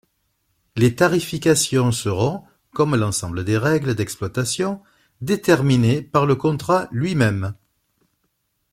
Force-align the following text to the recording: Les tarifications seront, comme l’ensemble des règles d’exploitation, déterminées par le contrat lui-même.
Les 0.77 0.95
tarifications 0.95 1.91
seront, 1.91 2.43
comme 2.73 2.95
l’ensemble 2.95 3.43
des 3.45 3.59
règles 3.59 3.93
d’exploitation, 3.93 4.81
déterminées 5.21 6.01
par 6.01 6.25
le 6.25 6.35
contrat 6.35 6.87
lui-même. 6.91 7.53